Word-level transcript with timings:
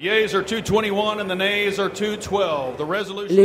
Les 0.00 0.26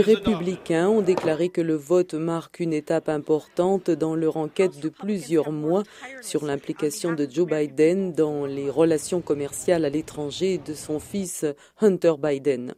républicains 0.01 0.87
ont 0.87 1.01
déclaré 1.01 1.49
que 1.49 1.61
le 1.61 1.73
vote 1.73 2.13
marque 2.13 2.59
une 2.59 2.73
étape 2.73 3.09
importante 3.09 3.89
dans 3.89 4.13
leur 4.13 4.37
enquête 4.37 4.79
de 4.79 4.89
plusieurs 4.89 5.51
mois 5.51 5.81
sur 6.21 6.45
l'implication 6.45 7.13
de 7.13 7.27
Joe 7.27 7.47
Biden 7.47 8.13
dans 8.13 8.45
les 8.45 8.69
relations 8.69 9.21
commerciales 9.21 9.83
à 9.83 9.89
l'étranger 9.89 10.59
de 10.63 10.75
son 10.75 10.99
fils 10.99 11.43
Hunter 11.81 12.13
Biden. 12.21 12.75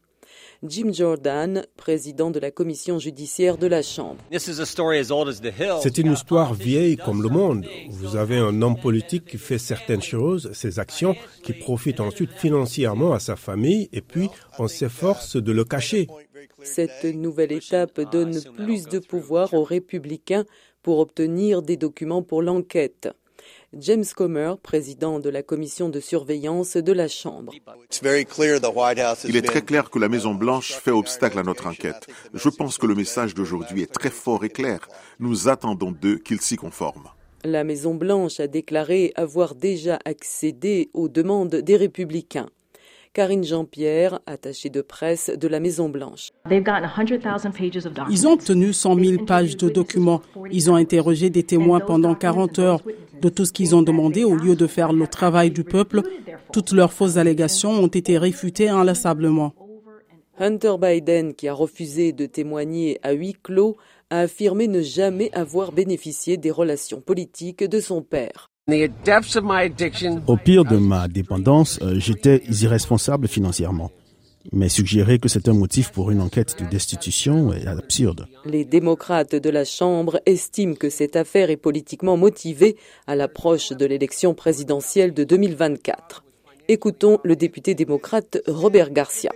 Jim 0.64 0.92
Jordan, 0.92 1.66
président 1.78 2.32
de 2.32 2.40
la 2.40 2.52
commission 2.52 3.00
judiciaire 3.00 3.58
de 3.58 3.68
la 3.68 3.82
Chambre. 3.82 4.18
C'est 4.38 5.98
une 5.98 6.12
histoire 6.12 6.54
vieille 6.54 6.98
comme 6.98 7.22
le 7.22 7.30
monde. 7.30 7.66
Vous 7.90 8.16
avez 8.16 8.38
un 8.38 8.62
homme 8.62 8.80
politique 8.80 9.26
qui 9.26 9.38
fait 9.38 9.58
certaines 9.58 10.02
choses, 10.02 10.52
ses 10.54 10.80
actions, 10.80 11.16
qui 11.44 11.54
profitent 11.54 12.00
ensuite 12.00 12.32
financièrement 12.32 13.14
à 13.14 13.20
sa 13.20 13.36
famille, 13.36 13.90
et 13.94 14.02
puis 14.02 14.30
on 14.60 14.68
s'efforce 14.68 15.36
de 15.36 15.52
le 15.52 15.64
cacher. 15.64 16.08
Cette 16.64 17.06
nouvelle 17.06 17.52
étape 17.52 18.00
donne 18.12 18.42
plus 18.56 18.86
de 18.86 19.00
pouvoir 19.00 19.54
aux 19.54 19.64
républicains 19.64 20.46
pour 20.82 21.00
obtenir 21.00 21.62
des 21.62 21.78
documents 21.78 22.24
pour 22.24 22.42
l'enquête. 22.42 23.10
James 23.78 24.06
Comer, 24.16 24.58
président 24.62 25.20
de 25.20 25.30
la 25.30 25.44
commission 25.44 25.90
de 25.90 26.00
surveillance 26.00 26.78
de 26.78 26.92
la 26.94 27.08
Chambre. 27.08 27.52
Il 29.28 29.36
est 29.36 29.42
très 29.42 29.62
clair 29.62 29.90
que 29.90 30.00
la 30.00 30.10
Maison-Blanche 30.10 30.74
fait 30.74 30.92
obstacle 30.92 31.40
à 31.40 31.44
notre 31.44 31.68
enquête. 31.68 32.08
Je 32.34 32.50
pense 32.50 32.78
que 32.78 32.86
le 32.86 32.96
message 32.96 33.34
d'aujourd'hui 33.34 33.82
est 33.82 33.92
très 33.92 34.10
fort 34.10 34.46
et 34.46 34.50
clair. 34.50 34.88
Nous 35.20 35.48
attendons 35.48 35.92
d'eux 35.92 36.18
qu'ils 36.18 36.42
s'y 36.42 36.56
conforment. 36.56 37.10
La 37.44 37.64
Maison-Blanche 37.64 38.40
a 38.40 38.48
déclaré 38.48 39.14
avoir 39.16 39.54
déjà 39.54 40.00
accédé 40.06 40.90
aux 40.94 41.10
demandes 41.10 41.56
des 41.56 41.76
républicains. 41.76 42.50
Karine 43.16 43.46
Jean-Pierre, 43.46 44.20
attachée 44.26 44.70
de 44.70 44.82
presse 44.82 45.30
de 45.30 45.48
la 45.48 45.62
Maison-Blanche. 45.62 46.32
Ils 48.10 48.28
ont 48.28 48.32
obtenu 48.34 48.74
100 48.74 49.00
000 49.00 49.24
pages 49.24 49.56
de 49.56 49.70
documents. 49.70 50.22
Ils 50.52 50.70
ont 50.70 50.76
interrogé 50.76 51.30
des 51.30 51.44
témoins 51.44 51.80
pendant 51.80 52.14
40 52.14 52.60
heures. 52.60 52.82
De 53.26 53.30
tout 53.32 53.44
ce 53.44 53.52
qu'ils 53.52 53.74
ont 53.76 53.82
demandé, 53.82 54.24
au 54.24 54.36
lieu 54.36 54.56
de 54.56 54.68
faire 54.68 54.94
le 54.94 55.08
travail 55.08 55.50
du 55.50 55.64
peuple, 55.64 56.04
toutes 56.54 56.72
leurs 56.72 56.94
fausses 56.94 57.18
allégations 57.18 57.72
ont 57.72 57.88
été 57.88 58.20
réfutées 58.20 58.70
inlassablement. 58.70 59.56
Hunter 60.38 60.76
Biden, 60.80 61.34
qui 61.34 61.48
a 61.48 61.54
refusé 61.56 62.12
de 62.12 62.28
témoigner 62.28 63.00
à 63.02 63.14
huis 63.14 63.36
clos, 63.42 63.78
a 64.12 64.20
affirmé 64.20 64.68
ne 64.68 64.84
jamais 64.84 65.32
avoir 65.34 65.72
bénéficié 65.72 66.38
des 66.38 66.52
relations 66.52 67.02
politiques 67.02 67.64
de 67.64 67.80
son 67.80 68.04
père. 68.04 68.52
Au 70.28 70.38
pire 70.38 70.64
de 70.64 70.78
ma 70.78 71.08
dépendance, 71.08 71.80
euh, 71.82 71.96
j'étais 71.98 72.44
irresponsable 72.62 73.28
financièrement. 73.28 73.90
Mais 74.52 74.70
suggérer 74.70 75.20
que 75.20 75.30
c'est 75.30 75.48
un 75.48 75.54
motif 75.54 75.92
pour 75.92 76.12
une 76.12 76.22
enquête 76.22 76.56
de 76.60 76.70
destitution 76.70 77.54
est 77.54 77.68
absurde. 77.68 78.28
Les 78.46 78.66
démocrates 78.66 79.36
de 79.36 79.50
la 79.50 79.66
Chambre 79.66 80.20
estiment 80.26 80.76
que 80.76 80.90
cette 80.90 81.16
affaire 81.16 81.50
est 81.50 81.58
politiquement 81.58 82.18
motivée 82.18 82.78
à 83.08 83.16
l'approche 83.16 83.70
de 83.70 83.86
l'élection 83.86 84.34
présidentielle 84.34 85.14
de 85.14 85.24
2024. 85.24 86.25
Écoutons 86.68 87.20
le 87.24 87.36
député 87.36 87.76
démocrate 87.76 88.40
Robert 88.48 88.92
Garcia. 88.92 89.32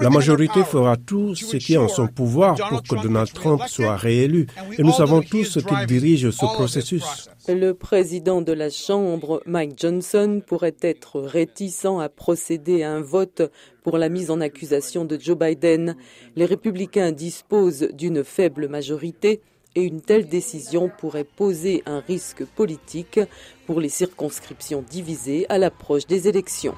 La 0.00 0.10
majorité 0.10 0.64
fera 0.64 0.96
tout 0.96 1.34
ce 1.34 1.56
qui 1.56 1.74
est 1.74 1.78
en 1.78 1.88
son 1.88 2.08
pouvoir 2.08 2.56
pour 2.68 2.82
que 2.82 3.00
Donald 3.02 3.32
Trump 3.32 3.62
soit 3.68 3.96
réélu. 3.96 4.46
Et 4.78 4.82
nous 4.82 4.92
savons 4.92 5.22
tous 5.22 5.58
qu'il 5.64 5.86
dirige 5.86 6.30
ce 6.30 6.44
processus. 6.44 7.28
Le 7.48 7.72
président 7.72 8.42
de 8.42 8.52
la 8.52 8.68
Chambre, 8.68 9.42
Mike 9.46 9.78
Johnson, 9.78 10.42
pourrait 10.46 10.76
être 10.82 11.20
réticent 11.20 11.86
à 12.00 12.08
procéder 12.08 12.82
à 12.82 12.92
un 12.92 13.00
vote 13.00 13.42
pour 13.82 13.98
la 13.98 14.08
mise 14.08 14.30
en 14.30 14.40
accusation 14.40 15.04
de 15.04 15.18
Joe 15.18 15.38
Biden. 15.38 15.96
Les 16.36 16.44
républicains 16.44 17.12
disposent 17.12 17.88
d'une 17.92 18.24
faible 18.24 18.68
majorité 18.68 19.40
et 19.78 19.84
une 19.84 20.00
telle 20.00 20.26
décision 20.26 20.90
pourrait 20.98 21.22
poser 21.22 21.84
un 21.86 22.00
risque 22.00 22.44
politique 22.44 23.20
pour 23.64 23.80
les 23.80 23.88
circonscriptions 23.88 24.82
divisées 24.82 25.46
à 25.48 25.56
l'approche 25.56 26.06
des 26.06 26.26
élections. 26.26 26.74